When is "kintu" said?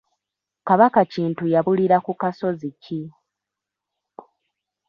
1.13-1.43